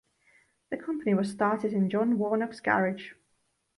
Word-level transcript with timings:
The 0.71 0.77
company 0.77 1.13
was 1.13 1.29
started 1.29 1.73
in 1.73 1.87
John 1.91 2.17
Warnock's 2.17 2.59
garage. 2.59 3.11